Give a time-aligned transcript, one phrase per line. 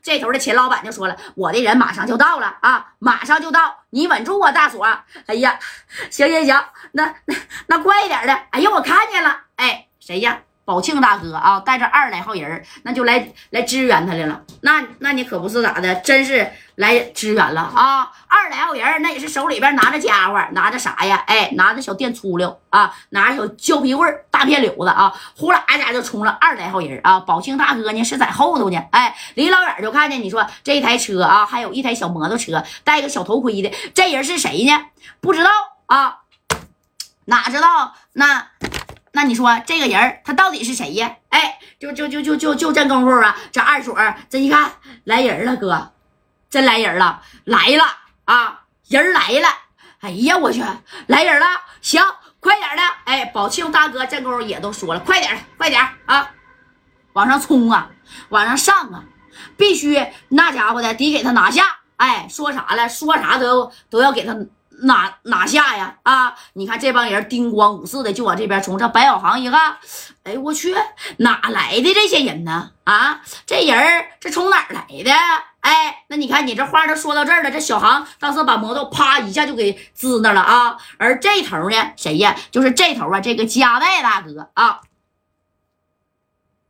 [0.00, 4.84] 这头的秦老板就说了：“我的人马上就到了啊，马上就到，你稳住啊，大锁。”
[5.26, 5.58] 哎呀，
[6.10, 7.34] 行行行，那那
[7.66, 8.32] 那快一点的。
[8.50, 10.40] 哎呀，我看见了，哎，谁呀？
[10.64, 14.40] 宝庆大哥啊，带着二十来号人，那就来来支援他来了。
[14.60, 18.08] 那那你可不是咋的，真是来支援了啊！
[18.28, 21.16] 二十来号人，那也是手里边拿着家伙，拿着啥呀？
[21.26, 27.18] 哎，拿着小电粗溜啊，拿着小胶皮棍大片柳子啊，呼啦家就冲了二十来号人啊！
[27.20, 34.80] 宝庆大哥呢是在后头呢，哎，离老远就看见你说这一台车啊，还有一台小摩托车，戴个小头盔的，这人是谁呢？
[35.20, 35.50] 不知道
[35.86, 36.18] 啊，
[37.24, 38.46] 哪知道那。
[39.12, 41.16] 那你说这个人他到底是谁呀？
[41.28, 43.96] 哎，就就就就就就这功夫啊，这二锁
[44.30, 44.72] 这一看
[45.04, 45.92] 来人了，哥，
[46.48, 47.84] 真来人了，来了
[48.24, 49.48] 啊，人来了！
[50.00, 50.62] 哎呀，我去，
[51.06, 51.46] 来人了！
[51.80, 52.02] 行，
[52.40, 52.82] 快点的！
[53.04, 56.30] 哎，宝庆大哥这功夫也都说了，快点，快点啊，
[57.12, 57.90] 往上冲啊，
[58.30, 59.04] 往上上啊，
[59.56, 61.64] 必须那家伙的得给他拿下！
[61.96, 62.88] 哎，说啥了？
[62.88, 64.34] 说啥都都要给他。
[64.82, 65.96] 哪哪下呀？
[66.02, 66.34] 啊！
[66.54, 68.78] 你看这帮人叮咣五四的就往这边冲。
[68.78, 69.78] 这白小航一看，
[70.24, 70.74] 哎我去，
[71.18, 72.70] 哪来的这些人呢？
[72.84, 75.12] 啊，这人这从哪来的？
[75.60, 80.76] 哎，那你看你这话都说到这儿了，这小航当时把摩托啪一下就给支那了啊。
[80.98, 82.36] 而这头呢，谁呀？
[82.50, 84.80] 就是这头啊，这个加代大哥啊。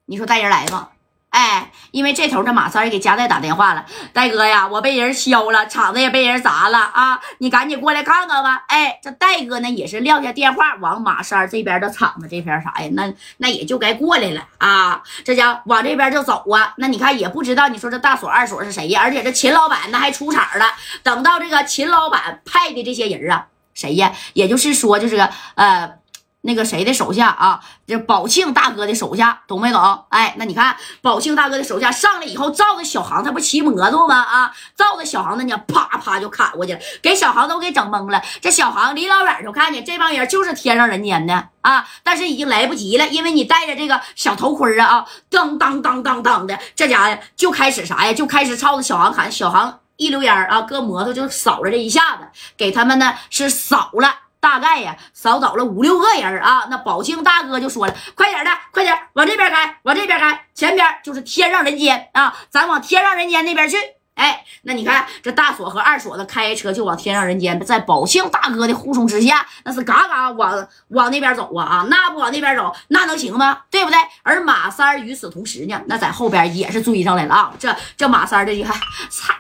[0.05, 0.92] 你说带人来吧。
[1.33, 8.65] 哎，因为这头这马三也给加代打电话了，戴哥呀，我被人削了，厂子也被人砸了啊，你赶紧过来看看吧。
[8.69, 12.89] 哎，这戴哥呢也是撂下电话，往马三这边的厂子这边啥呀？
[12.93, 16.75] 那那也就该过来了啊，这家往这边就走啊。
[16.77, 19.01] 那你看也不知道，你说这大锁二锁是谁呀？
[19.03, 20.67] 而且这秦老板那还出场了。
[21.03, 24.13] 等到这个秦老板派的这些人啊，谁呀？
[24.35, 25.17] 也就是说，就是
[25.55, 26.02] 呃。
[26.43, 27.61] 那个谁的手下啊？
[27.87, 30.05] 这宝庆大哥的手下，懂没懂？
[30.11, 34.17] 哎，那你看宝庆大哥的手下上来以后，照着小航，他不骑摩托吗？
[34.17, 38.21] 啊，照着小航那呢，啪啪就砍过去了，给小航都给整懵了。
[38.41, 48.13] 这小航离老远就看见这帮人就是天上人间的啊，但是已经来不及了，因为你戴着这个小头盔啊啊，当当当当当的，这家伙就开始啥呀？
[48.13, 49.31] 就开始朝着小航砍。
[49.31, 54.15] 小航一溜烟啊，搁摩托就扫了这一下子，给他们呢是扫了。
[54.43, 56.67] 大概呀，扫倒了五六个人啊！
[56.69, 62.37] 那宝庆大哥就说了：“快点的，快点往这边开，往这边开，前边就是天上人间啊！
[62.51, 63.77] 咱往天上人间那边去。”
[64.15, 71.87] 哎，那你看这大锁和二锁子开车就往天上人间，在宝庆大哥的护送之下，那是嘎嘎往往那边走啊啊！
[71.89, 73.63] 那不往那边走，那能行吗？
[73.71, 73.99] 对不对？
[74.25, 77.55] 而马三与此同时呢，那在后边也是追上来了啊！
[77.61, 78.77] 这这马三这一看，
[79.09, 79.39] 擦，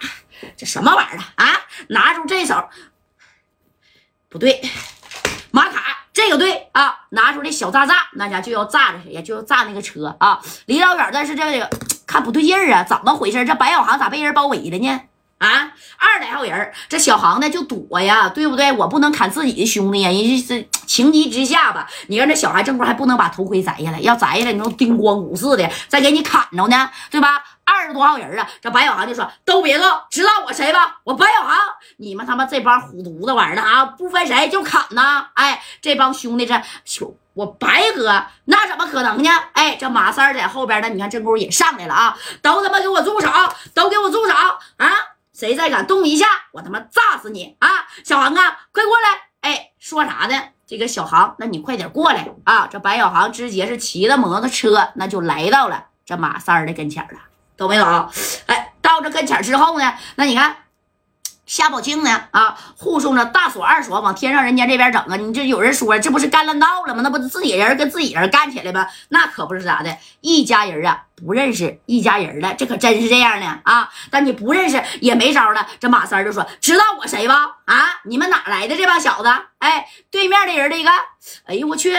[0.57, 1.61] 这什么玩意儿啊？
[1.89, 2.69] 拿出这手。
[4.31, 4.63] 不对，
[6.33, 9.23] 个对啊，拿出这小炸炸，那家就要炸着谁呀？
[9.23, 10.41] 就要炸那个车啊！
[10.67, 11.71] 离老远，但是这个
[12.07, 13.45] 看不对劲儿啊，怎么回事？
[13.45, 15.01] 这白小航咋被人包围了呢？
[15.39, 18.73] 啊，二来号人，这小航呢就躲呀，对不对？
[18.73, 21.89] 我不能砍自己的兄弟呀，人家是情急之下吧？
[22.07, 27.43] 你看这小孩正光还不能把头盔摘下来，要摘下来，你说叮咣五四的，再给你砍着呢，对吧？
[27.83, 28.49] 二十多号人啊！
[28.61, 31.01] 这白小航就说：“都别动，知道我谁吧？
[31.03, 31.59] 我白小航！
[31.97, 35.27] 你们他妈这帮虎犊子玩意儿的啊，不分谁就砍呐！
[35.35, 36.55] 哎，这帮兄弟这，
[37.35, 39.31] 我白哥那怎么可能呢？
[39.55, 42.17] 哎，这马三在后边呢，你看这功夫也上来了啊！
[42.41, 43.29] 都他妈给我住手！
[43.75, 44.33] 都给我住手
[44.77, 44.93] 啊！
[45.35, 47.69] 谁再敢动一下，我他妈炸死你啊！
[48.05, 49.51] 小航啊，快过来！
[49.51, 50.41] 哎，说啥呢？
[50.69, 52.69] 这个小航，那你快点过来啊！
[52.71, 57.19] 这白小航直接是骑着摩托车，那就来到了这马三的跟前了。”
[57.57, 57.85] 懂没有？
[58.47, 60.57] 哎，到这跟前之后呢，那你看
[61.45, 62.25] 夏宝庆呢？
[62.31, 65.17] 啊，护送着大锁二锁往天上人间这边整啊！
[65.17, 67.03] 你这有人说，这不是干乱闹了吗？
[67.03, 68.87] 那不自己人跟自己人干起来吗？
[69.11, 73.91] 那可不是咋的，一家人啊，不认识一家人了，这可真是这样的啊！
[74.11, 75.67] 但你不认识也没招了。
[75.79, 77.59] 这马三就说：“知道我谁吧？
[77.67, 79.29] 啊，你们哪来的这帮小子？
[79.59, 80.91] 哎，对面的人这个，
[81.45, 81.95] 哎呦我去，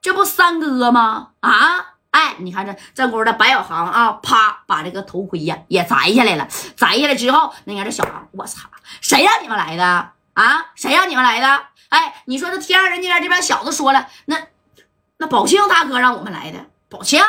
[0.00, 1.28] 这不三哥吗？
[1.40, 6.46] 啊！”哎，你看这这功夫的白小航啊，啪把这个头盔呀也摘下来了。
[6.76, 8.68] 摘下来之后，你看这小航，我操，
[9.00, 9.84] 谁让你们来的
[10.34, 10.66] 啊？
[10.76, 11.60] 谁让你们来的？
[11.88, 14.38] 哎，你说这天上人间这边小子说了，那
[15.18, 17.20] 那宝庆大哥让我们来的，宝庆。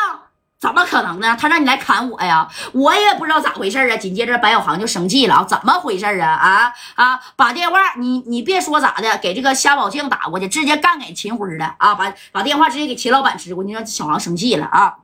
[0.65, 1.38] 怎么可能呢？
[1.39, 2.50] 他让你来砍我呀？
[2.73, 3.95] 我也不知道咋回事啊。
[3.95, 6.31] 紧接着白小航就生气了啊，怎么回事啊？
[6.31, 7.21] 啊啊！
[7.35, 11.94] 把电话你你别说咋的，给这个夏宝庆打过去，直接干给秦辉的啊！
[11.94, 14.95] 把把电话直接给秦老板支过去，让小航生气了啊！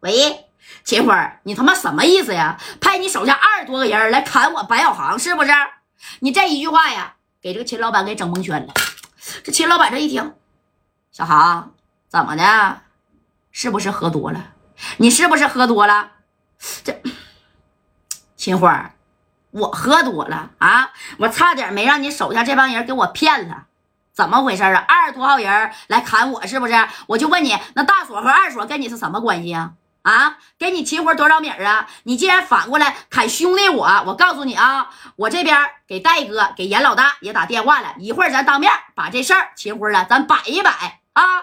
[0.00, 0.44] 喂，
[0.84, 1.14] 秦辉，
[1.44, 2.58] 你他妈什么意思呀？
[2.78, 5.50] 派你手下二十多个人来砍我白小航是不是？
[6.20, 8.74] 你这一句话呀，给这个秦老板给整蒙圈了。
[9.42, 10.34] 这秦老板这一听，
[11.10, 11.72] 小航
[12.10, 12.80] 怎么的？
[13.50, 14.44] 是不是喝多了？
[14.98, 16.12] 你是不是喝多了？
[16.84, 17.00] 这
[18.36, 18.92] 秦花，
[19.50, 23.64] 我喝多了啊，我差点没让你手下这帮人给我骗了，
[24.12, 24.84] 怎么回事啊？
[24.88, 26.88] 二十多号人来砍我是不是？
[27.06, 29.72] 我就问你，那大锁和二锁跟你是什么关系啊？
[30.02, 31.86] 啊，给你秦花多少米啊？
[32.04, 41.42] 你既然反过来砍兄弟我，我告诉你啊，我这边给戴哥、给严老大也打电话了，一会儿咱当面把这事儿秦花啊，咱摆一摆啊。